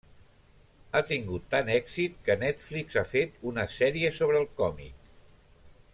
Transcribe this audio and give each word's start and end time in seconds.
Ha 0.93 1.01
tingut 1.09 1.43
tant 1.55 1.69
èxit 1.75 2.17
que 2.29 2.37
Netflix 2.45 2.99
ha 3.01 3.05
fet 3.13 3.39
una 3.53 3.69
sèrie 3.75 4.13
sobre 4.21 4.41
el 4.45 4.51
còmic. 4.63 5.09